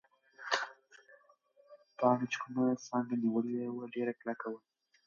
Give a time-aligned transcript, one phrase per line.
[1.97, 4.59] پاڼې چې کومه څانګه نیولې وه، ډېره کلکه وه.